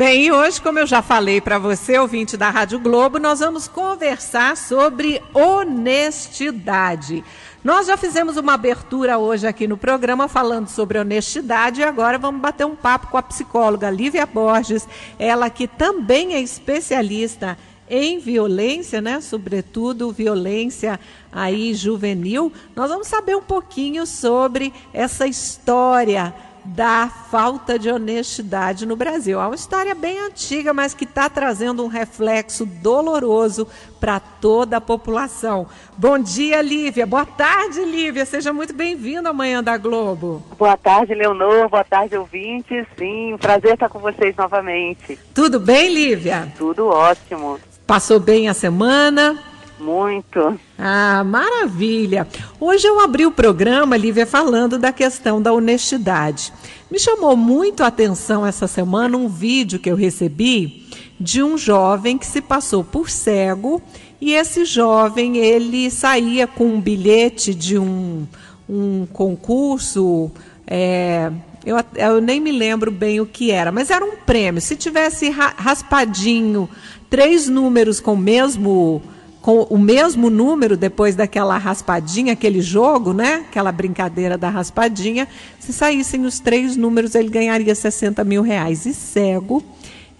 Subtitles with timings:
[0.00, 3.68] Bem, e hoje, como eu já falei para você, ouvinte da Rádio Globo, nós vamos
[3.68, 7.22] conversar sobre honestidade.
[7.62, 12.40] Nós já fizemos uma abertura hoje aqui no programa falando sobre honestidade e agora vamos
[12.40, 14.88] bater um papo com a psicóloga Lívia Borges,
[15.18, 17.69] ela que também é especialista em
[18.18, 19.20] violência, né?
[19.20, 21.00] Sobretudo violência
[21.32, 22.52] aí juvenil.
[22.74, 26.34] Nós vamos saber um pouquinho sobre essa história
[26.64, 29.40] da falta de honestidade no Brasil.
[29.40, 33.66] É uma história bem antiga, mas que está trazendo um reflexo doloroso
[33.98, 35.66] para toda a população.
[35.96, 37.06] Bom dia, Lívia.
[37.06, 38.24] Boa tarde, Lívia.
[38.24, 40.42] Seja muito bem-vinda à Manhã da Globo.
[40.58, 41.68] Boa tarde, Leonor.
[41.68, 42.86] Boa tarde, ouvintes.
[42.98, 45.18] Sim, prazer estar com vocês novamente.
[45.34, 46.52] Tudo bem, Lívia?
[46.56, 47.58] Tudo ótimo.
[47.90, 49.36] Passou bem a semana?
[49.80, 50.56] Muito.
[50.78, 52.24] Ah, maravilha!
[52.60, 56.52] Hoje eu abri o programa, Lívia, falando da questão da honestidade.
[56.88, 60.86] Me chamou muito a atenção essa semana um vídeo que eu recebi
[61.18, 63.82] de um jovem que se passou por cego
[64.20, 68.24] e esse jovem ele saía com um bilhete de um,
[68.68, 70.30] um concurso.
[70.64, 71.32] É,
[71.66, 74.60] eu, eu nem me lembro bem o que era, mas era um prêmio.
[74.60, 76.68] Se tivesse raspadinho
[77.10, 79.02] três números com o mesmo
[79.42, 83.46] com o mesmo número depois daquela raspadinha, aquele jogo, né?
[83.48, 85.26] Aquela brincadeira da raspadinha.
[85.58, 88.84] Se saíssem os três números, ele ganharia 60 mil reais.
[88.84, 89.62] E cego,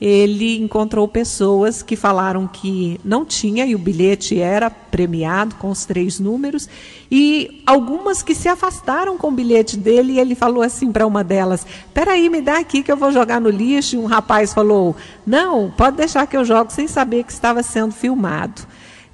[0.01, 5.85] ele encontrou pessoas que falaram que não tinha e o bilhete era premiado com os
[5.85, 6.67] três números.
[7.11, 10.15] E algumas que se afastaram com o bilhete dele.
[10.15, 13.43] E ele falou assim para uma delas: Peraí, me dá aqui que eu vou jogar
[13.43, 13.97] no lixo.
[13.97, 17.93] E um rapaz falou: Não, pode deixar que eu jogo sem saber que estava sendo
[17.93, 18.63] filmado.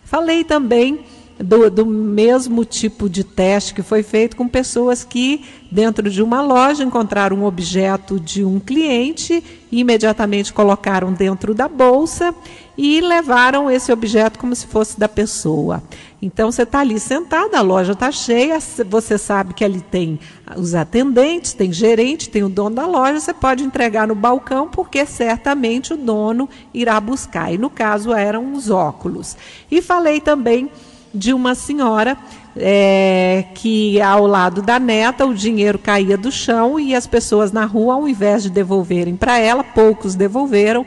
[0.04, 1.00] Falei também
[1.38, 6.40] do, do, mesmo tipo de teste que foi feito com pessoas que, dentro de uma
[6.40, 12.34] loja, encontraram um objeto de um cliente e imediatamente colocaram dentro da bolsa
[12.76, 15.82] e levaram esse objeto como se fosse da pessoa.
[16.20, 18.58] Então você está ali sentada, a loja está cheia,
[18.88, 20.18] você sabe que ali tem
[20.56, 25.04] os atendentes, tem gerente, tem o dono da loja, você pode entregar no balcão porque
[25.04, 27.52] certamente o dono irá buscar.
[27.52, 29.36] E no caso eram os óculos.
[29.70, 30.70] E falei também
[31.16, 32.16] de uma senhora
[32.56, 37.64] é, que ao lado da neta o dinheiro caía do chão e as pessoas na
[37.64, 40.86] rua, ao invés de devolverem para ela, poucos devolveram,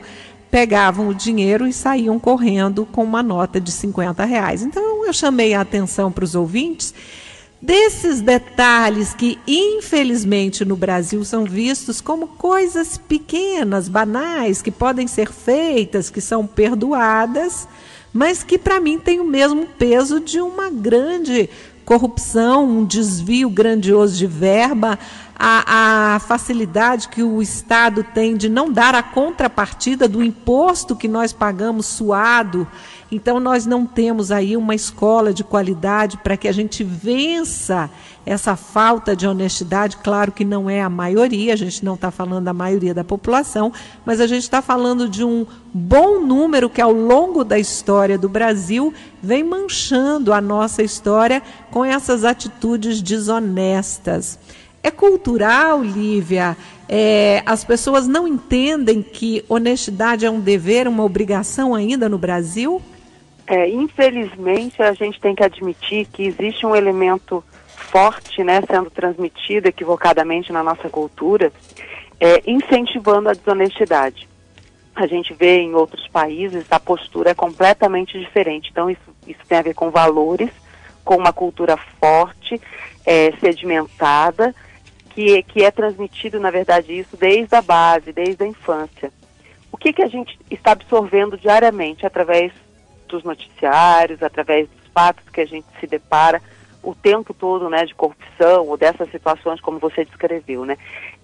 [0.50, 4.62] pegavam o dinheiro e saíam correndo com uma nota de 50 reais.
[4.62, 6.94] Então eu chamei a atenção para os ouvintes
[7.62, 15.30] desses detalhes que, infelizmente, no Brasil são vistos como coisas pequenas, banais, que podem ser
[15.30, 17.68] feitas, que são perdoadas
[18.12, 21.48] mas que para mim tem o mesmo peso de uma grande
[21.84, 24.98] corrupção, um desvio grandioso de verba,
[25.36, 31.08] a, a, facilidade que o Estado tem de não dar a contrapartida do imposto que
[31.08, 32.68] nós pagamos suado
[33.10, 37.90] então, nós não temos aí uma escola de qualidade para que a gente vença
[38.24, 39.96] essa falta de honestidade.
[39.96, 43.72] Claro que não é a maioria, a gente não está falando da maioria da população,
[44.04, 45.44] mas a gente está falando de um
[45.74, 51.84] bom número que, ao longo da história do Brasil, vem manchando a nossa história com
[51.84, 54.38] essas atitudes desonestas.
[54.82, 56.56] É cultural, Lívia.
[56.88, 62.80] É, as pessoas não entendem que honestidade é um dever, uma obrigação ainda no Brasil?
[63.50, 69.66] É, infelizmente, a gente tem que admitir que existe um elemento forte, né, sendo transmitido
[69.66, 71.52] equivocadamente na nossa cultura,
[72.20, 74.28] é, incentivando a desonestidade.
[74.94, 78.68] A gente vê em outros países a postura é completamente diferente.
[78.70, 80.50] Então, isso, isso tem a ver com valores,
[81.04, 82.60] com uma cultura forte,
[83.04, 84.54] é, sedimentada,
[85.12, 89.12] que, que é transmitido, na verdade, isso desde a base, desde a infância.
[89.72, 92.52] O que, que a gente está absorvendo diariamente através
[93.10, 96.40] dos noticiários, através dos fatos que a gente se depara
[96.82, 100.76] o tempo todo, né, de corrupção ou dessas situações como você descreveu, né?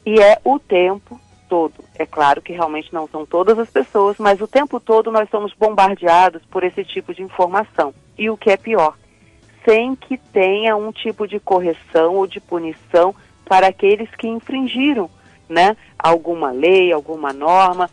[0.04, 1.18] E é o tempo
[1.48, 1.74] todo.
[1.94, 5.52] É claro que realmente não são todas as pessoas, mas o tempo todo nós somos
[5.54, 7.94] bombardeados por esse tipo de informação.
[8.18, 8.96] E o que é pior,
[9.64, 15.08] sem que tenha um tipo de correção ou de punição para aqueles que infringiram,
[15.48, 17.88] né, alguma lei, alguma norma,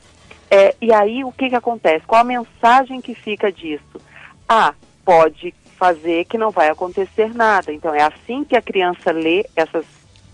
[0.53, 2.05] é, e aí o que, que acontece?
[2.05, 3.99] Qual a mensagem que fica disso?
[4.47, 7.73] Ah, pode fazer que não vai acontecer nada.
[7.73, 9.83] Então é assim que a criança lê essas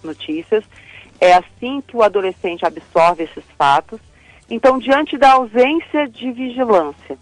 [0.03, 0.65] notícias,
[1.21, 4.01] é assim que o adolescente absorve esses fatos.
[4.49, 7.17] Então, diante da ausência de vigilância,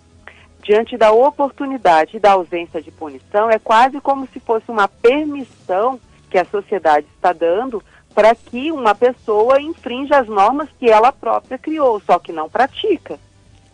[0.64, 6.00] diante da oportunidade e da ausência de punição, é quase como se fosse uma permissão
[6.32, 7.84] que a sociedade está dando
[8.18, 13.20] para que uma pessoa infrinja as normas que ela própria criou, só que não pratica.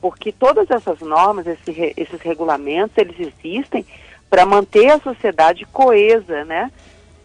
[0.01, 3.85] Porque todas essas normas, esse, esses regulamentos, eles existem
[4.29, 6.69] para manter a sociedade coesa, né?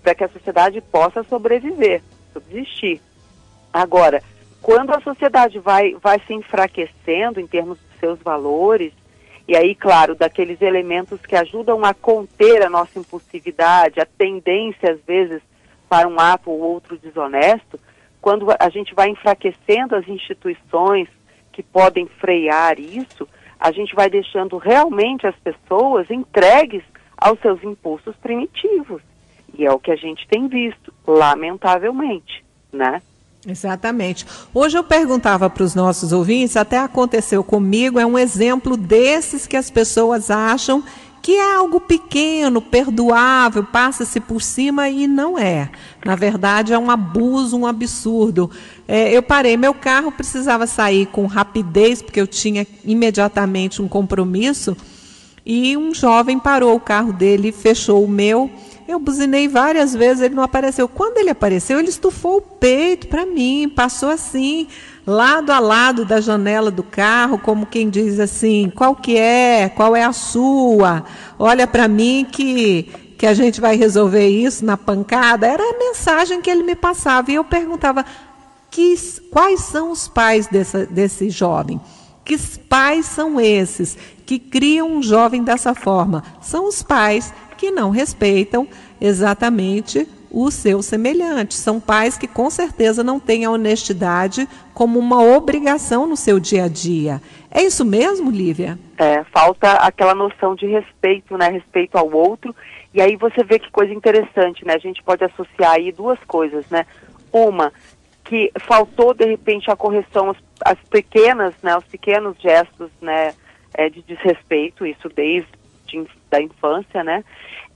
[0.01, 3.01] Para que a sociedade possa sobreviver, subsistir.
[3.73, 4.23] Agora,
[4.63, 8.93] quando a sociedade vai, vai se enfraquecendo em termos dos seus valores,
[9.49, 15.01] e aí, claro, daqueles elementos que ajudam a conter a nossa impulsividade, a tendência, às
[15.01, 15.43] vezes,
[15.89, 17.79] para um ato ou outro desonesto,
[18.21, 21.09] quando a gente vai enfraquecendo as instituições
[21.53, 26.83] que podem frear isso, a gente vai deixando realmente as pessoas entregues
[27.17, 29.03] aos seus impulsos primitivos.
[29.57, 33.03] E é o que a gente tem visto, lamentavelmente, né?
[33.47, 34.27] Exatamente.
[34.53, 39.57] Hoje eu perguntava para os nossos ouvintes, até aconteceu comigo, é um exemplo desses que
[39.57, 40.85] as pessoas acham
[41.23, 45.71] que é algo pequeno, perdoável, passa-se por cima e não é.
[46.05, 48.51] Na verdade, é um abuso, um absurdo.
[48.87, 54.77] É, eu parei, meu carro precisava sair com rapidez, porque eu tinha imediatamente um compromisso,
[55.45, 58.51] e um jovem parou o carro dele, fechou o meu
[58.89, 60.89] eu buzinei várias vezes, ele não apareceu.
[60.89, 64.67] Quando ele apareceu, ele estufou o peito para mim, passou assim,
[65.09, 69.71] lado a lado da janela do carro, como quem diz assim: qual que é?
[69.71, 71.03] Qual é a sua?
[71.39, 75.45] Olha para mim que que a gente vai resolver isso na pancada.
[75.45, 78.05] Era a mensagem que ele me passava e eu perguntava:
[78.71, 78.95] que,
[79.31, 81.81] quais são os pais dessa, desse jovem?
[82.23, 82.37] Que
[82.69, 83.97] pais são esses
[84.27, 86.23] que criam um jovem dessa forma?
[86.43, 88.69] São os pais que não respeitam
[89.01, 91.55] exatamente o seu semelhante.
[91.55, 96.65] São pais que com certeza não têm a honestidade como uma obrigação no seu dia
[96.65, 97.21] a dia.
[97.51, 98.79] É isso mesmo, Lívia?
[98.97, 101.49] É, falta aquela noção de respeito, né?
[101.49, 102.55] Respeito ao outro.
[102.93, 104.75] E aí você vê que coisa interessante, né?
[104.75, 106.87] A gente pode associar aí duas coisas, né?
[107.33, 107.73] Uma,
[108.25, 110.35] que faltou de repente a correção
[110.65, 111.77] às, pequenas, né?
[111.77, 113.35] Os pequenos gestos, né?
[113.75, 115.47] É, de desrespeito, isso desde
[116.31, 117.25] da infância, né?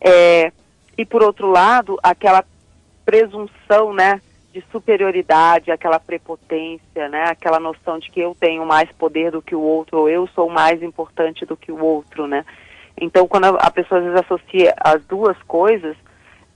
[0.00, 0.52] É,
[0.97, 2.44] e por outro lado, aquela
[3.05, 4.21] presunção, né,
[4.53, 9.55] de superioridade, aquela prepotência, né, aquela noção de que eu tenho mais poder do que
[9.55, 12.44] o outro, ou eu sou mais importante do que o outro, né.
[13.00, 15.97] Então, quando a, pessoa às vezes associa as duas coisas,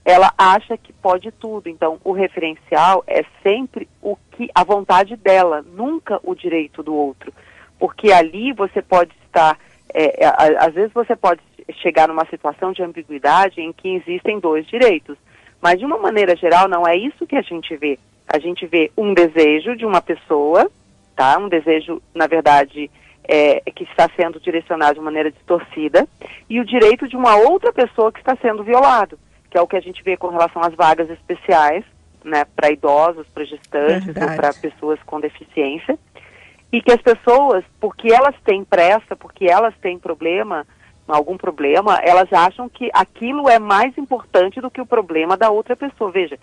[0.05, 1.67] ela acha que pode tudo.
[1.67, 7.33] Então, o referencial é sempre o que a vontade dela, nunca o direito do outro,
[7.79, 9.57] porque ali você pode estar,
[9.93, 10.27] é, é
[10.59, 11.41] às vezes você pode
[11.75, 15.17] chegar numa situação de ambiguidade em que existem dois direitos.
[15.61, 17.97] Mas, de uma maneira geral, não é isso que a gente vê.
[18.27, 20.69] A gente vê um desejo de uma pessoa,
[21.15, 21.37] tá?
[21.37, 22.89] Um desejo, na verdade,
[23.27, 26.07] é, que está sendo direcionado de maneira distorcida,
[26.49, 29.19] e o direito de uma outra pessoa que está sendo violado,
[29.49, 31.83] que é o que a gente vê com relação às vagas especiais,
[32.23, 34.31] né, para idosos, para gestantes Verdade.
[34.31, 35.97] ou para pessoas com deficiência,
[36.71, 40.65] e que as pessoas, porque elas têm pressa, porque elas têm problema,
[41.07, 45.75] algum problema, elas acham que aquilo é mais importante do que o problema da outra
[45.75, 46.11] pessoa.
[46.11, 46.37] Veja,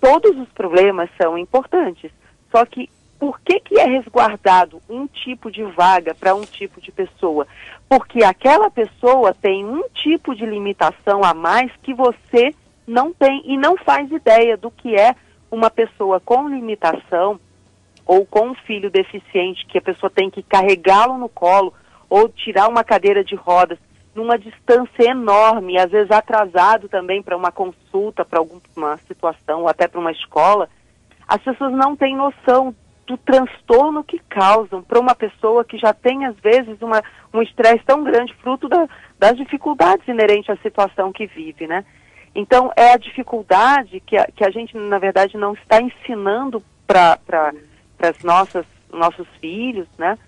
[0.00, 2.10] todos os problemas são importantes,
[2.50, 2.88] só que
[3.18, 7.46] por que, que é resguardado um tipo de vaga para um tipo de pessoa?
[7.88, 12.54] Porque aquela pessoa tem um tipo de limitação a mais que você
[12.86, 15.16] não tem e não faz ideia do que é
[15.50, 17.40] uma pessoa com limitação
[18.06, 21.74] ou com um filho deficiente que a pessoa tem que carregá-lo no colo
[22.08, 23.78] ou tirar uma cadeira de rodas
[24.18, 29.86] numa distância enorme, às vezes atrasado também para uma consulta, para alguma situação, ou até
[29.86, 30.68] para uma escola,
[31.28, 32.74] as pessoas não têm noção
[33.06, 37.00] do transtorno que causam para uma pessoa que já tem, às vezes, uma,
[37.32, 41.84] um estresse tão grande, fruto da, das dificuldades inerentes à situação que vive, né?
[42.34, 47.18] Então, é a dificuldade que a, que a gente, na verdade, não está ensinando para
[48.00, 50.18] as nossas nossos filhos, né?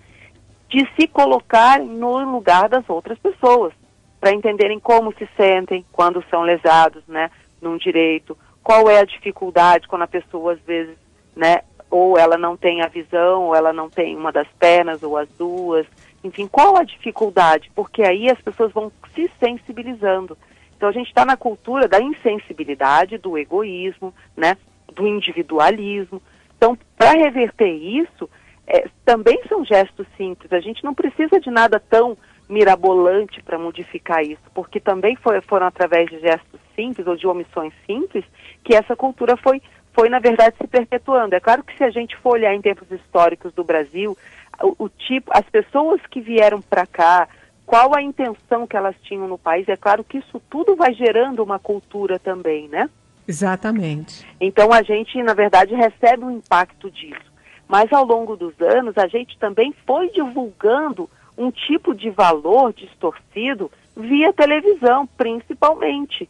[0.69, 3.73] De se colocar no lugar das outras pessoas
[4.21, 9.87] para entenderem como se sentem quando são lesados, né, num direito, qual é a dificuldade
[9.87, 10.95] quando a pessoa às vezes,
[11.35, 15.17] né, ou ela não tem a visão, ou ela não tem uma das pernas ou
[15.17, 15.87] as duas,
[16.23, 17.71] enfim, qual a dificuldade?
[17.73, 20.37] Porque aí as pessoas vão se sensibilizando.
[20.77, 24.55] Então a gente está na cultura da insensibilidade, do egoísmo, né,
[24.93, 26.21] do individualismo.
[26.55, 28.29] Então, para reverter isso,
[28.67, 30.53] é, também são gestos simples.
[30.53, 32.15] A gente não precisa de nada tão
[32.51, 37.73] mirabolante para modificar isso, porque também foi, foram através de gestos simples ou de omissões
[37.85, 38.25] simples
[38.63, 39.61] que essa cultura foi,
[39.93, 41.33] foi na verdade, se perpetuando.
[41.33, 44.17] É claro que se a gente for olhar em tempos históricos do Brasil,
[44.61, 47.27] o, o tipo, as pessoas que vieram para cá,
[47.65, 51.41] qual a intenção que elas tinham no país, é claro que isso tudo vai gerando
[51.41, 52.89] uma cultura também, né?
[53.25, 54.27] Exatamente.
[54.41, 57.31] Então a gente, na verdade, recebe um impacto disso.
[57.65, 63.71] Mas ao longo dos anos, a gente também foi divulgando um tipo de valor distorcido
[63.95, 66.29] via televisão, principalmente.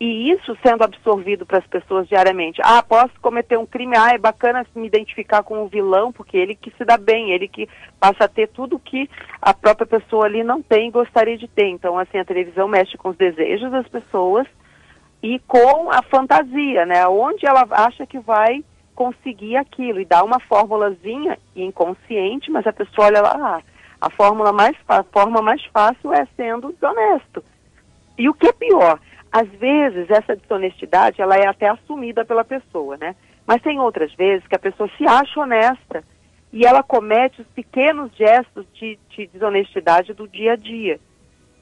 [0.00, 2.60] E isso sendo absorvido para as pessoas diariamente.
[2.64, 6.56] Ah, posso cometer um crime, ah, é bacana me identificar com o vilão, porque ele
[6.56, 7.68] que se dá bem, ele que
[8.00, 9.08] passa a ter tudo que
[9.40, 11.68] a própria pessoa ali não tem e gostaria de ter.
[11.68, 14.46] Então, assim, a televisão mexe com os desejos das pessoas
[15.22, 17.06] e com a fantasia, né?
[17.06, 18.64] Onde ela acha que vai
[18.96, 23.71] conseguir aquilo e dá uma fórmulazinha inconsciente, mas a pessoa olha lá, ah,
[24.02, 27.42] a fórmula mais a forma mais fácil é sendo desonesto.
[28.18, 28.98] E o que é pior,
[29.30, 33.14] às vezes essa desonestidade ela é até assumida pela pessoa, né?
[33.46, 36.02] Mas tem outras vezes que a pessoa se acha honesta
[36.52, 40.98] e ela comete os pequenos gestos de, de desonestidade do dia a dia.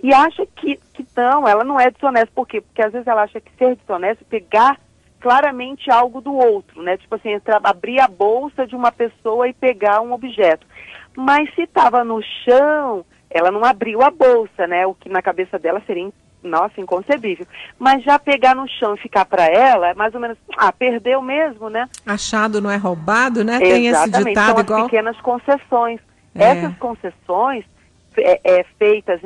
[0.03, 2.31] E acha que, que não, ela não é desonesta.
[2.35, 2.63] Por quê?
[2.63, 4.81] Porque às vezes ela acha que ser desonesta é pegar
[5.21, 6.97] claramente algo do outro, né?
[6.97, 10.67] Tipo assim, abrir a bolsa de uma pessoa e pegar um objeto.
[11.17, 14.87] Mas se estava no chão, ela não abriu a bolsa, né?
[14.87, 16.11] O que na cabeça dela seria
[16.43, 17.47] nossa, inconcebível.
[17.79, 21.21] Mas já pegar no chão e ficar para ela, é mais ou menos, ah, perdeu
[21.21, 21.87] mesmo, né?
[22.07, 23.59] Achado não é roubado, né?
[23.59, 24.81] Tem esse ditado São igual.
[24.81, 26.01] as pequenas concessões.
[26.35, 26.45] É.
[26.45, 27.65] Essas concessões
[28.17, 29.21] é, é, feitas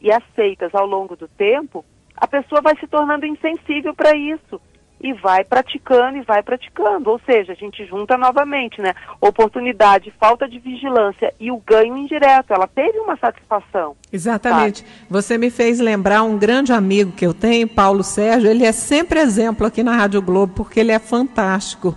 [0.00, 1.84] e aceitas ao longo do tempo,
[2.16, 4.60] a pessoa vai se tornando insensível para isso
[5.00, 7.10] e vai praticando e vai praticando.
[7.10, 8.94] Ou seja, a gente junta novamente, né?
[9.20, 12.52] Oportunidade, falta de vigilância e o ganho indireto.
[12.52, 13.96] Ela teve uma satisfação.
[14.12, 14.80] Exatamente.
[14.80, 14.90] Sabe?
[15.08, 18.50] Você me fez lembrar um grande amigo que eu tenho, Paulo Sérgio.
[18.50, 21.96] Ele é sempre exemplo aqui na Rádio Globo porque ele é fantástico.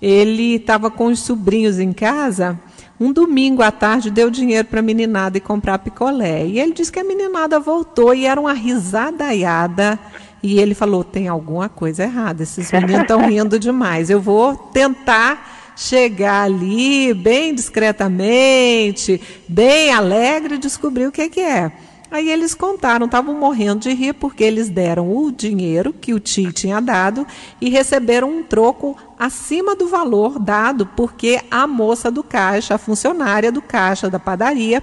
[0.00, 2.58] Ele estava com os sobrinhos em casa.
[3.00, 6.46] Um domingo à tarde deu dinheiro para a meninada e comprar picolé.
[6.46, 9.98] E ele disse que a meninada voltou e era uma risadaiada
[10.42, 14.10] e ele falou: tem alguma coisa errada, esses meninos estão rindo demais.
[14.10, 21.72] Eu vou tentar chegar ali bem discretamente, bem alegre, e descobrir o que, que é.
[22.12, 26.52] Aí eles contaram, estavam morrendo de rir porque eles deram o dinheiro que o tio
[26.52, 27.26] tinha dado
[27.58, 33.50] e receberam um troco acima do valor dado porque a moça do caixa, a funcionária
[33.50, 34.82] do caixa da padaria,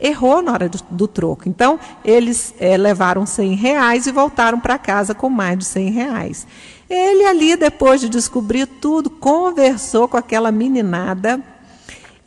[0.00, 1.48] errou na hora do, do troco.
[1.48, 6.46] Então, eles é, levaram 100 reais e voltaram para casa com mais de 100 reais.
[6.88, 11.42] Ele ali, depois de descobrir tudo, conversou com aquela meninada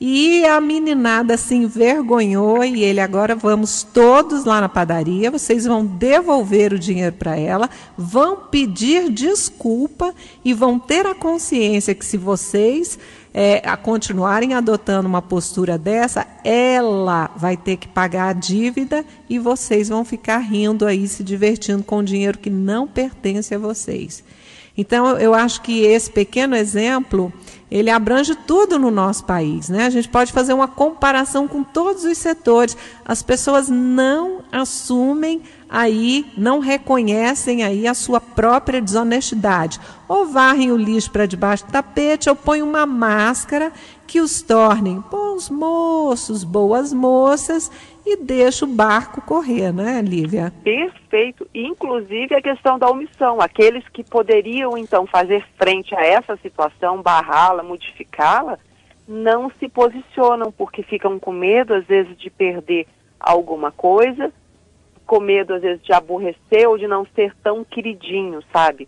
[0.03, 5.85] e a meninada se envergonhou e ele agora vamos todos lá na padaria, vocês vão
[5.85, 10.11] devolver o dinheiro para ela, vão pedir desculpa
[10.43, 12.97] e vão ter a consciência que se vocês
[13.31, 19.37] é, a continuarem adotando uma postura dessa, ela vai ter que pagar a dívida e
[19.37, 24.23] vocês vão ficar rindo aí, se divertindo com dinheiro que não pertence a vocês.
[24.75, 27.31] Então, eu acho que esse pequeno exemplo,
[27.71, 29.69] ele abrange tudo no nosso país.
[29.69, 29.85] Né?
[29.85, 32.75] A gente pode fazer uma comparação com todos os setores.
[33.05, 39.79] As pessoas não assumem aí, não reconhecem aí a sua própria desonestidade.
[40.07, 43.71] Ou varrem o lixo para debaixo do tapete, ou põem uma máscara
[44.05, 47.71] que os tornem bons moços, boas moças
[48.05, 50.51] e deixa o barco correr, né, Lívia?
[50.63, 51.47] Perfeito.
[51.55, 53.39] Inclusive a questão da omissão.
[53.39, 58.59] Aqueles que poderiam, então, fazer frente a essa situação, barrá-la, modificá-la,
[59.07, 62.87] não se posicionam, porque ficam com medo, às vezes, de perder
[63.17, 64.33] alguma coisa,
[65.11, 68.87] com medo, às vezes, de aborrecer ou de não ser tão queridinho, sabe?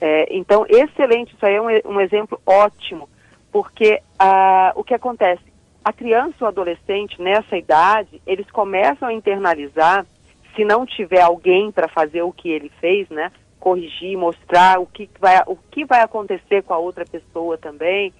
[0.00, 3.08] É, então, excelente, isso aí é um, um exemplo ótimo,
[3.52, 5.54] porque ah, o que acontece?
[5.84, 10.06] a criança ou adolescente nessa idade, eles começam a internalizar,
[10.56, 13.30] se não tiver alguém para fazer o que ele fez, né?
[13.60, 18.14] Corrigir, mostrar o que vai, o que vai acontecer com a outra pessoa também.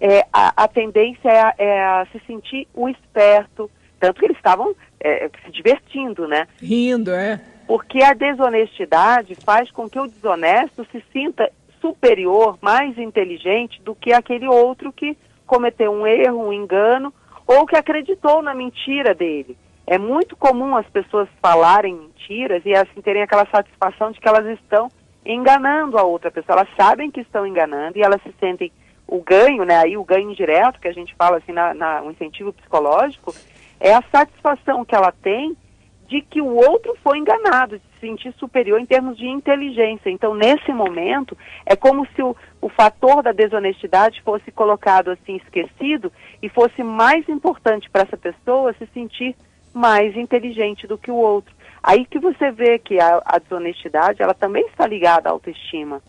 [0.00, 4.74] É, a, a, tendência é, é, a se sentir o esperto, tanto que eles estavam
[5.04, 6.48] é, se divertindo, né?
[6.60, 7.40] Rindo, é.
[7.66, 14.12] Porque a desonestidade faz com que o desonesto se sinta superior, mais inteligente do que
[14.12, 17.12] aquele outro que cometeu um erro, um engano,
[17.46, 19.56] ou que acreditou na mentira dele.
[19.86, 24.46] É muito comum as pessoas falarem mentiras e assim terem aquela satisfação de que elas
[24.58, 24.88] estão
[25.26, 26.58] enganando a outra pessoa.
[26.58, 28.72] Elas sabem que estão enganando e elas se sentem
[29.06, 29.78] o ganho, né?
[29.80, 33.34] Aí o ganho indireto que a gente fala assim na, na um incentivo psicológico
[33.84, 35.54] é a satisfação que ela tem
[36.08, 40.08] de que o outro foi enganado, de se sentir superior em termos de inteligência.
[40.08, 41.36] Então, nesse momento,
[41.66, 46.10] é como se o, o fator da desonestidade fosse colocado assim, esquecido,
[46.42, 49.36] e fosse mais importante para essa pessoa se sentir
[49.74, 51.54] mais inteligente do que o outro.
[51.82, 56.00] Aí que você vê que a, a desonestidade, ela também está ligada à autoestima.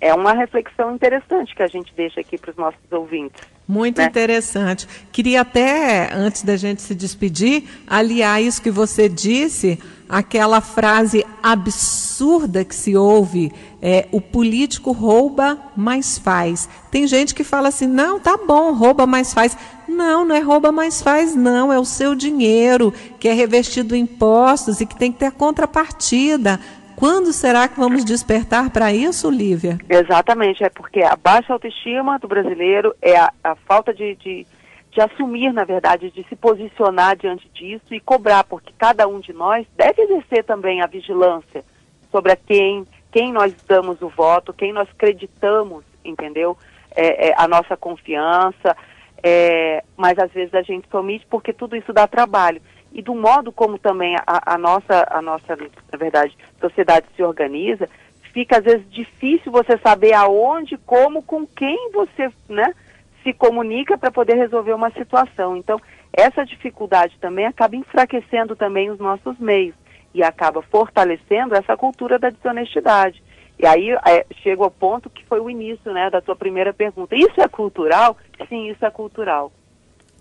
[0.00, 3.42] é uma reflexão interessante que a gente deixa aqui para os nossos ouvintes.
[3.70, 4.06] Muito né?
[4.08, 4.88] interessante.
[5.12, 12.64] Queria até, antes da gente se despedir, aliar isso que você disse, aquela frase absurda
[12.64, 16.68] que se ouve, é, o político rouba, mas faz.
[16.90, 19.56] Tem gente que fala assim, não, tá bom, rouba, mas faz.
[19.86, 21.72] Não, não é rouba, mas faz, não.
[21.72, 26.58] É o seu dinheiro, que é revestido em impostos e que tem que ter contrapartida.
[27.00, 29.78] Quando será que vamos despertar para isso, Lívia?
[29.88, 34.46] Exatamente, é porque a baixa autoestima do brasileiro é a, a falta de, de,
[34.90, 39.32] de, assumir, na verdade, de se posicionar diante disso e cobrar, porque cada um de
[39.32, 41.64] nós deve exercer também a vigilância
[42.12, 46.54] sobre a quem, quem nós damos o voto, quem nós acreditamos, entendeu?
[46.94, 48.76] É, é, a nossa confiança,
[49.22, 52.60] é, mas às vezes a gente omite porque tudo isso dá trabalho
[52.92, 57.88] e do modo como também a, a, nossa, a nossa, na verdade, sociedade se organiza,
[58.32, 62.74] fica às vezes difícil você saber aonde, como, com quem você, né,
[63.22, 65.56] se comunica para poder resolver uma situação.
[65.56, 65.80] Então,
[66.12, 69.74] essa dificuldade também acaba enfraquecendo também os nossos meios
[70.12, 73.22] e acaba fortalecendo essa cultura da desonestidade.
[73.58, 77.14] E aí é, chega ao ponto que foi o início, né, da sua primeira pergunta.
[77.14, 78.16] Isso é cultural?
[78.48, 79.52] Sim, isso é cultural.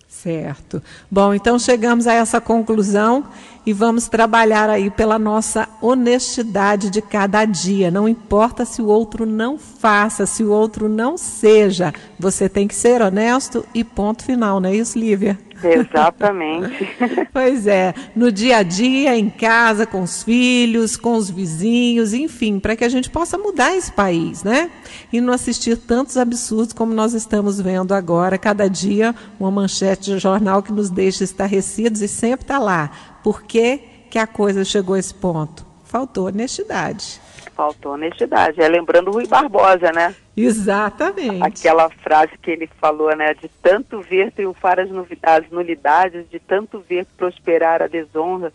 [0.10, 0.82] Certo.
[1.10, 3.26] Bom, então chegamos a essa conclusão
[3.64, 7.92] e vamos trabalhar aí pela nossa honestidade de cada dia.
[7.92, 12.74] Não importa se o outro não faça, se o outro não seja, você tem que
[12.74, 15.38] ser honesto e ponto final, não é isso, Lívia?
[15.64, 16.90] Exatamente.
[17.34, 22.60] pois é, no dia a dia, em casa, com os filhos, com os vizinhos, enfim,
[22.60, 24.70] para que a gente possa mudar esse país, né?
[25.12, 30.20] E não assistir tantos absurdos como nós estamos vendo agora, cada dia uma manchete de
[30.20, 32.92] jornal que nos deixa estarrecidos e sempre está lá.
[33.24, 35.66] Por que, que a coisa chegou a esse ponto?
[35.84, 37.20] Faltou honestidade.
[37.60, 38.62] Faltou honestidade.
[38.62, 40.16] É lembrando o Rui Barbosa, né?
[40.38, 41.44] Exatamente.
[41.44, 43.34] Aquela frase que ele falou, né?
[43.34, 48.54] De tanto ver triunfar as, novidades, nulidades, de tanto ver prosperar a desonra,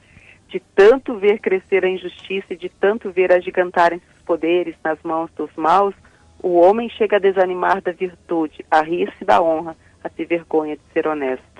[0.48, 5.30] de tanto ver crescer a injustiça e de tanto ver agigantarem seus poderes nas mãos
[5.36, 5.94] dos maus,
[6.42, 10.82] o homem chega a desanimar da virtude, a rir-se da honra, a ter vergonha de
[10.94, 11.53] ser honesto.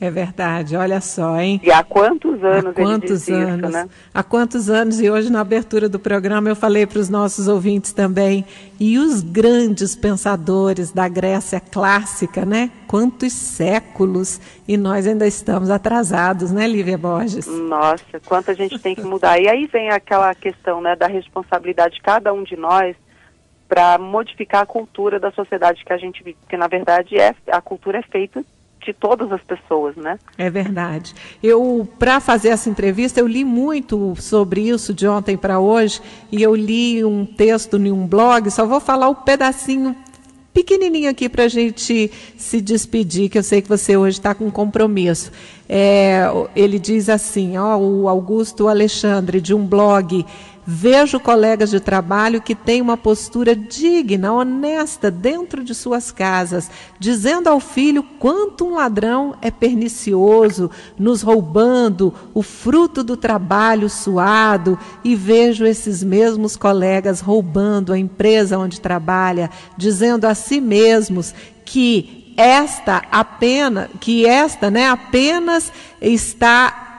[0.00, 1.60] É verdade, olha só, hein?
[1.62, 3.88] E há quantos anos há quantos ele anos, isso, né?
[4.14, 7.92] Há quantos anos, e hoje na abertura do programa eu falei para os nossos ouvintes
[7.92, 8.46] também,
[8.80, 12.70] e os grandes pensadores da Grécia clássica, né?
[12.86, 17.46] Quantos séculos, e nós ainda estamos atrasados, né, Lívia Borges?
[17.46, 19.38] Nossa, quanto a gente tem que mudar.
[19.38, 22.96] E aí vem aquela questão, né, da responsabilidade de cada um de nós
[23.68, 27.60] para modificar a cultura da sociedade que a gente vive, porque na verdade é, a
[27.60, 28.42] cultura é feita
[28.84, 30.18] de todas as pessoas, né?
[30.36, 31.14] É verdade.
[31.42, 36.00] Eu, para fazer essa entrevista, eu li muito sobre isso de ontem para hoje
[36.32, 38.50] e eu li um texto em um blog.
[38.50, 39.94] Só vou falar um pedacinho
[40.52, 44.50] pequenininho aqui para a gente se despedir, que eu sei que você hoje está com
[44.50, 45.30] compromisso.
[45.68, 46.24] É,
[46.56, 50.26] ele diz assim, ó, o Augusto Alexandre de um blog
[50.66, 57.48] Vejo colegas de trabalho que têm uma postura digna, honesta dentro de suas casas, dizendo
[57.48, 65.16] ao filho quanto um ladrão é pernicioso, nos roubando o fruto do trabalho suado, e
[65.16, 73.02] vejo esses mesmos colegas roubando a empresa onde trabalha, dizendo a si mesmos que esta
[73.10, 76.89] apenas, que esta, né, apenas está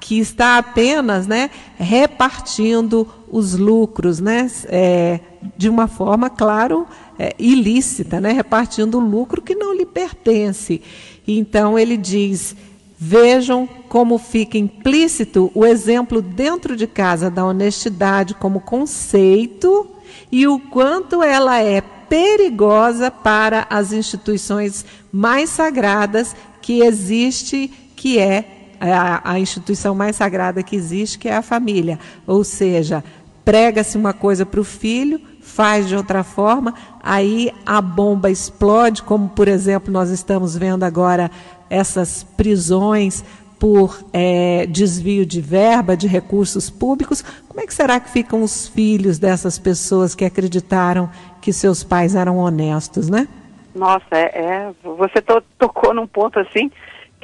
[0.00, 5.20] que está apenas né, repartindo os lucros né, é,
[5.56, 6.86] de uma forma, claro,
[7.18, 10.80] é, ilícita, né, repartindo lucro que não lhe pertence.
[11.26, 12.56] Então ele diz:
[12.98, 19.86] vejam como fica implícito o exemplo dentro de casa da honestidade como conceito
[20.30, 28.63] e o quanto ela é perigosa para as instituições mais sagradas que existe, que é
[28.92, 31.98] a, a instituição mais sagrada que existe, que é a família.
[32.26, 33.02] Ou seja,
[33.44, 39.28] prega-se uma coisa para o filho, faz de outra forma, aí a bomba explode, como
[39.28, 41.30] por exemplo nós estamos vendo agora
[41.68, 43.24] essas prisões
[43.58, 47.22] por é, desvio de verba, de recursos públicos.
[47.48, 51.08] Como é que será que ficam os filhos dessas pessoas que acreditaram
[51.40, 53.28] que seus pais eram honestos, né?
[53.74, 56.70] Nossa, é, é você to, tocou num ponto assim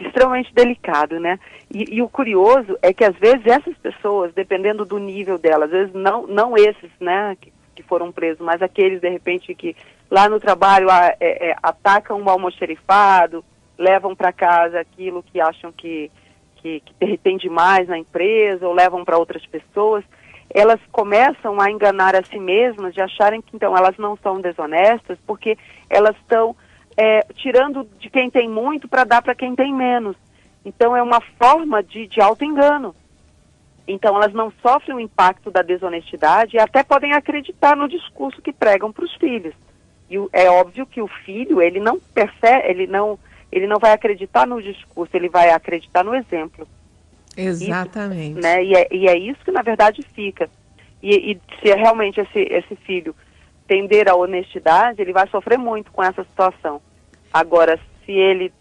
[0.00, 1.38] extremamente delicado, né?
[1.72, 5.78] E, e, o curioso é que às vezes essas pessoas, dependendo do nível delas, às
[5.78, 9.76] vezes não, não esses, né, que, que foram presos, mas aqueles de repente que
[10.10, 13.44] lá no trabalho a, é, é, atacam um almoxerifado,
[13.78, 16.10] levam para casa aquilo que acham que,
[16.56, 20.04] que, que tem demais na empresa ou levam para outras pessoas.
[20.52, 25.18] elas começam a enganar a si mesmas, de acharem que então elas não são desonestas,
[25.26, 25.56] porque
[25.88, 26.56] elas estão
[26.96, 30.16] é, tirando de quem tem muito para dar para quem tem menos.
[30.64, 32.94] Então é uma forma de, de auto-engano.
[33.86, 38.52] Então elas não sofrem o impacto da desonestidade e até podem acreditar no discurso que
[38.52, 39.54] pregam para os filhos.
[40.10, 43.18] E é óbvio que o filho, ele não percebe, ele não,
[43.50, 46.66] ele não vai acreditar no discurso, ele vai acreditar no exemplo.
[47.36, 48.32] Exatamente.
[48.32, 48.64] Isso, né?
[48.64, 50.50] e, é, e é isso que na verdade fica.
[51.02, 53.14] E, e se realmente esse, esse filho
[53.70, 56.82] tender à honestidade, ele vai sofrer muito com essa situação.
[57.32, 58.52] Agora, se ele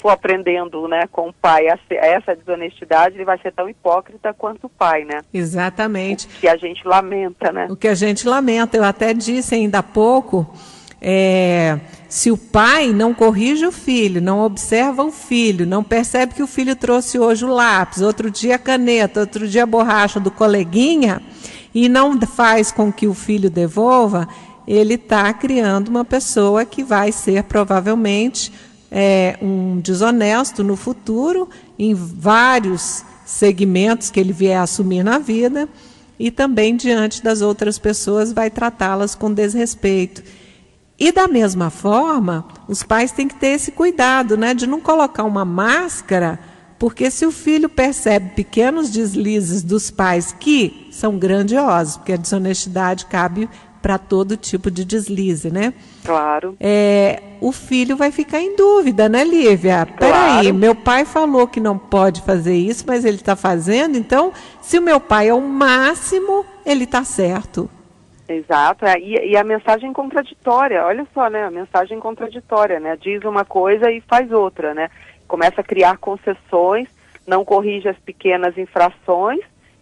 [0.00, 4.66] for aprendendo né, com o pai a, essa desonestidade, ele vai ser tão hipócrita quanto
[4.66, 5.20] o pai, né?
[5.32, 6.26] Exatamente.
[6.26, 7.68] O que a gente lamenta, né?
[7.70, 8.76] O que a gente lamenta.
[8.76, 10.52] Eu até disse ainda há pouco,
[11.00, 16.42] é, se o pai não corrige o filho, não observa o filho, não percebe que
[16.42, 20.32] o filho trouxe hoje o lápis, outro dia a caneta, outro dia a borracha do
[20.32, 21.22] coleguinha,
[21.74, 24.28] e não faz com que o filho devolva,
[24.66, 28.52] ele está criando uma pessoa que vai ser provavelmente
[28.90, 35.68] é, um desonesto no futuro, em vários segmentos que ele vier a assumir na vida,
[36.18, 40.22] e também diante das outras pessoas vai tratá-las com desrespeito.
[40.98, 45.24] E da mesma forma, os pais têm que ter esse cuidado, né, de não colocar
[45.24, 46.38] uma máscara,
[46.78, 53.06] porque se o filho percebe pequenos deslizes dos pais que são grandiosos, porque a desonestidade
[53.06, 53.48] cabe
[53.80, 55.72] para todo tipo de deslize, né?
[56.04, 56.56] Claro.
[56.60, 59.86] É, o filho vai ficar em dúvida, né, Lívia?
[59.86, 59.94] Claro.
[59.98, 64.78] Peraí, meu pai falou que não pode fazer isso, mas ele está fazendo, então, se
[64.78, 67.70] o meu pai é o máximo, ele está certo.
[68.28, 73.24] Exato, é, e, e, a mensagem contraditória, olha só, né, a mensagem contraditória, né, diz
[73.24, 74.88] uma coisa e faz outra, né,
[75.26, 76.86] começa a criar concessões,
[77.26, 79.40] não corrige as pequenas infrações,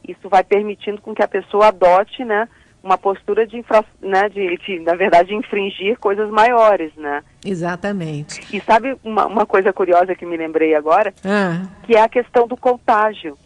[0.08, 2.48] isso vai permitindo com que a pessoa adote, né,
[2.82, 7.22] uma postura de, infra, né, de, de, na verdade, infringir coisas maiores, né?
[7.44, 8.40] Exatamente.
[8.54, 11.12] E sabe uma, uma coisa curiosa que me lembrei agora?
[11.24, 11.66] Ah.
[11.82, 13.36] Que é a questão do contágio.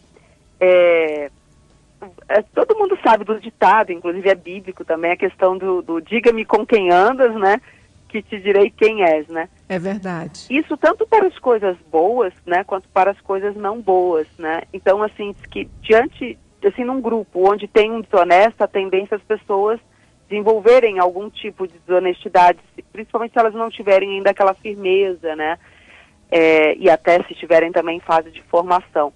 [0.61, 1.31] É,
[2.29, 6.45] é, todo mundo sabe do ditado, inclusive é bíblico também, a questão do, do diga-me
[6.45, 7.61] com quem andas, né?
[8.09, 9.49] Que te direi quem és, né?
[9.69, 10.47] É verdade.
[10.51, 12.63] Isso tanto para as coisas boas, né?
[12.65, 14.63] Quanto para as coisas não boas, né?
[14.73, 19.81] Então, assim, que diante assim, num grupo onde tem um desonesto, a tendência as pessoas
[20.29, 22.59] desenvolverem algum tipo de desonestidade,
[22.91, 25.59] principalmente se elas não tiverem ainda aquela firmeza, né?
[26.31, 29.13] É, e até se estiverem também fase de formação.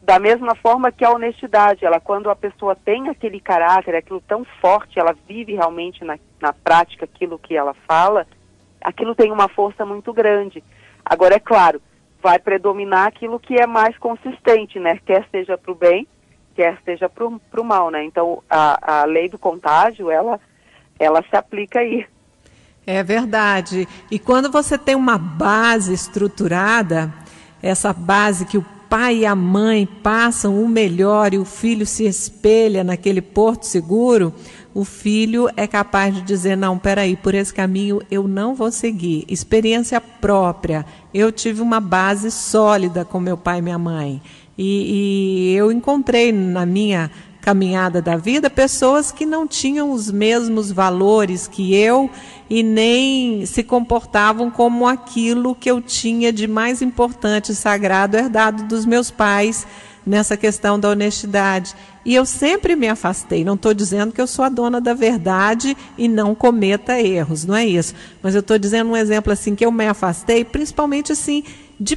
[0.00, 4.44] Da mesma forma que a honestidade, ela quando a pessoa tem aquele caráter, aquilo tão
[4.60, 8.26] forte, ela vive realmente na, na prática aquilo que ela fala,
[8.80, 10.62] aquilo tem uma força muito grande.
[11.04, 11.82] Agora, é claro,
[12.22, 14.98] vai predominar aquilo que é mais consistente, né?
[15.04, 16.06] Quer seja para o bem,
[16.54, 18.04] quer seja para o mal, né?
[18.04, 20.40] Então, a, a lei do contágio, ela,
[20.98, 22.06] ela se aplica aí.
[22.86, 23.88] É verdade.
[24.10, 27.12] E quando você tem uma base estruturada,
[27.62, 32.04] essa base que o pai e a mãe passam o melhor e o filho se
[32.04, 34.32] espelha naquele porto seguro,
[34.74, 39.24] o filho é capaz de dizer: não, peraí, por esse caminho eu não vou seguir.
[39.28, 40.84] Experiência própria.
[41.12, 44.20] Eu tive uma base sólida com meu pai e minha mãe.
[44.56, 47.10] E, e eu encontrei na minha
[47.44, 52.08] caminhada da vida pessoas que não tinham os mesmos valores que eu
[52.48, 58.64] e nem se comportavam como aquilo que eu tinha de mais importante e sagrado herdado
[58.64, 59.66] dos meus pais
[60.06, 61.74] nessa questão da honestidade.
[62.02, 63.44] E eu sempre me afastei.
[63.44, 67.54] Não estou dizendo que eu sou a dona da verdade e não cometa erros, não
[67.54, 67.94] é isso.
[68.22, 71.44] Mas eu estou dizendo um exemplo assim que eu me afastei, principalmente assim
[71.78, 71.96] de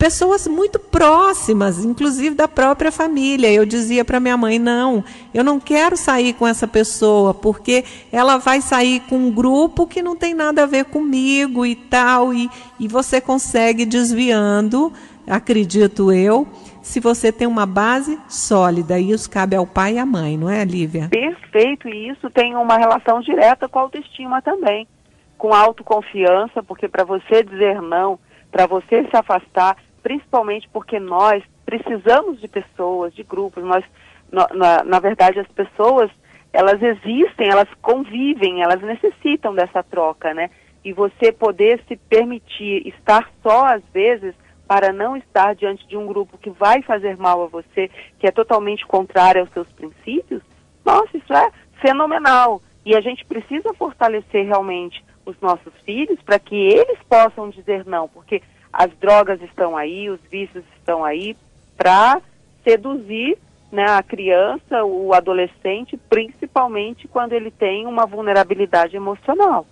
[0.00, 3.52] pessoas muito próximas, inclusive da própria família.
[3.52, 8.38] Eu dizia para minha mãe: não, eu não quero sair com essa pessoa, porque ela
[8.38, 12.32] vai sair com um grupo que não tem nada a ver comigo e tal.
[12.32, 12.48] E,
[12.80, 14.90] e você consegue desviando,
[15.26, 16.48] acredito eu,
[16.80, 18.98] se você tem uma base sólida.
[18.98, 21.10] Isso cabe ao pai e à mãe, não é, Lívia?
[21.10, 24.88] Perfeito, e isso tem uma relação direta com a autoestima também,
[25.36, 28.18] com autoconfiança, porque para você dizer não,
[28.50, 33.84] para você se afastar, principalmente porque nós precisamos de pessoas, de grupos, nós,
[34.30, 36.10] na, na verdade, as pessoas,
[36.52, 40.50] elas existem, elas convivem, elas necessitam dessa troca, né?
[40.84, 44.34] E você poder se permitir estar só, às vezes,
[44.66, 48.30] para não estar diante de um grupo que vai fazer mal a você, que é
[48.30, 50.42] totalmente contrário aos seus princípios,
[50.84, 52.62] nossa, isso é fenomenal.
[52.84, 58.08] E a gente precisa fortalecer realmente os nossos filhos para que eles possam dizer não,
[58.08, 61.36] porque as drogas estão aí, os vícios estão aí
[61.76, 62.20] para
[62.64, 63.36] seduzir
[63.72, 69.66] né, a criança, o adolescente, principalmente quando ele tem uma vulnerabilidade emocional.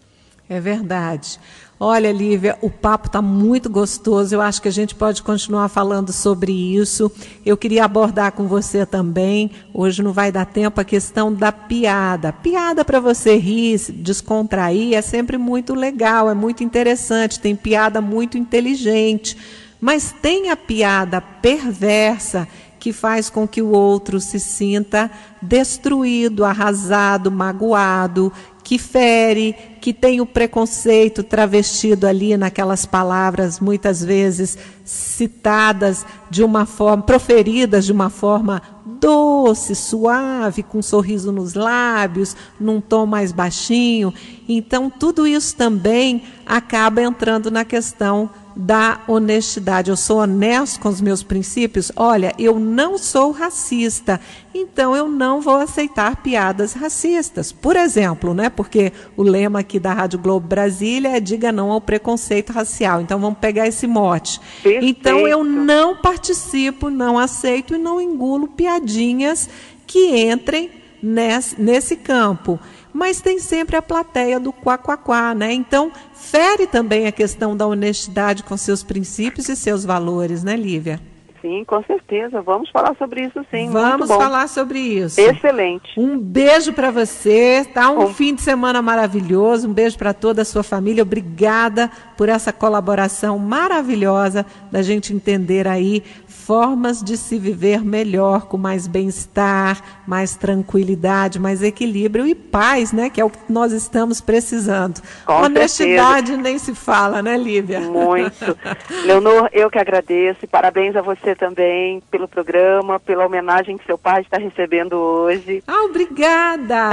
[0.49, 1.39] É verdade.
[1.81, 4.35] Olha, Lívia, o papo está muito gostoso.
[4.35, 7.11] Eu acho que a gente pode continuar falando sobre isso.
[7.47, 9.53] Eu queria abordar com você também.
[9.73, 12.33] Hoje não vai dar tempo a questão da piada.
[12.33, 17.39] Piada para você rir, descontrair é sempre muito legal, é muito interessante.
[17.39, 19.37] Tem piada muito inteligente,
[19.81, 22.49] mas tem a piada perversa
[22.81, 25.11] que faz com que o outro se sinta
[25.43, 28.33] destruído, arrasado, magoado,
[28.69, 36.67] que fere, que tem o preconceito travestido ali naquelas palavras, muitas vezes citadas de uma
[36.67, 38.61] forma, proferidas de uma forma
[39.01, 44.13] doce, suave, com um sorriso nos lábios, num tom mais baixinho.
[44.47, 48.29] Então, tudo isso também acaba entrando na questão
[48.61, 49.89] da honestidade.
[49.89, 51.93] Eu sou honesto com os meus princípios.
[51.95, 54.21] Olha, eu não sou racista,
[54.53, 57.53] então eu não vou aceitar piadas racistas.
[57.53, 58.51] Por exemplo, né?
[58.51, 63.01] Porque o lema aqui da Rádio Globo Brasília é diga não ao preconceito racial.
[63.01, 64.41] Então vamos pegar esse mote.
[64.61, 64.85] Perfeito.
[64.85, 69.49] Então eu não participo, não aceito e não engulo piadinhas
[69.87, 70.69] que entrem
[71.01, 72.59] nesse, nesse campo
[72.93, 75.53] mas tem sempre a plateia do quá, né?
[75.53, 81.01] Então, fere também a questão da honestidade com seus princípios e seus valores, né, Lívia?
[81.41, 82.43] Sim, com certeza.
[82.43, 83.71] Vamos falar sobre isso, sim.
[83.71, 85.21] Vamos falar sobre isso.
[85.21, 85.99] Excelente.
[85.99, 87.91] Um beijo para você, tá?
[87.91, 89.69] Um fim de semana maravilhoso.
[89.69, 91.03] Um beijo para toda a sua família.
[91.03, 98.57] Obrigada por essa colaboração maravilhosa da gente entender aí formas de se viver melhor, com
[98.57, 103.11] mais bem-estar, mais tranquilidade, mais equilíbrio e paz, né?
[103.11, 105.03] Que é o que nós estamos precisando.
[105.27, 106.43] Com Honestidade certeza.
[106.43, 107.81] nem se fala, né, Lívia?
[107.81, 108.59] Muito.
[109.05, 110.49] Leonor, eu que agradeço.
[110.49, 115.63] Parabéns a você também pelo programa, pela homenagem que seu pai está recebendo hoje.
[115.67, 116.91] Ah, obrigada!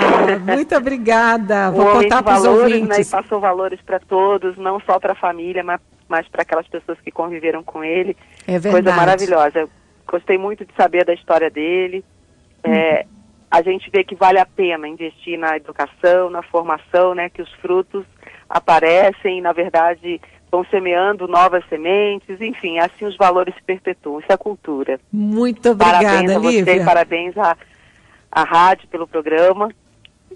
[0.55, 1.71] Muito obrigada.
[1.75, 3.09] Vou contar para os valores, né, e ouvintes.
[3.09, 7.11] passou valores para todos, não só para a família, mas, mas para aquelas pessoas que
[7.11, 8.15] conviveram com ele.
[8.47, 8.83] É verdade.
[8.83, 9.69] Coisa maravilhosa.
[10.07, 12.05] Gostei muito de saber da história dele.
[12.63, 13.05] É,
[13.49, 17.29] a gente vê que vale a pena investir na educação, na formação, né?
[17.29, 18.05] Que os frutos
[18.49, 24.19] aparecem, na verdade, vão semeando novas sementes, enfim, assim os valores se perpetuam.
[24.19, 24.99] Isso é cultura.
[25.11, 26.85] Muito obrigada, parabéns a você, Lívia.
[26.85, 27.57] parabéns à,
[28.31, 29.69] à rádio pelo programa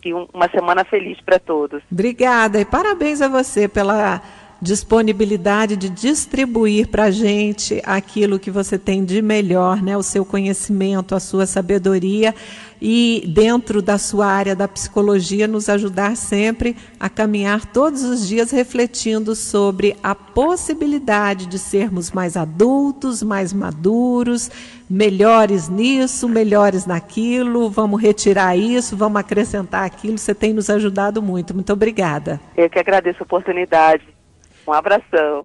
[0.04, 1.82] e um- uma semana feliz para todos.
[1.92, 4.22] Obrigada e parabéns a você pela
[4.62, 9.96] disponibilidade de distribuir para a gente aquilo que você tem de melhor, né?
[9.96, 12.36] O seu conhecimento, a sua sabedoria
[12.82, 18.52] e, dentro da sua área da psicologia, nos ajudar sempre a caminhar todos os dias
[18.52, 24.50] refletindo sobre a possibilidade de sermos mais adultos, mais maduros,
[24.90, 30.18] melhores nisso, melhores naquilo, vamos retirar isso, vamos acrescentar aquilo.
[30.18, 31.54] Você tem nos ajudado muito.
[31.54, 32.40] Muito obrigada.
[32.56, 34.04] Eu que agradeço a oportunidade.
[34.68, 35.44] Um abração.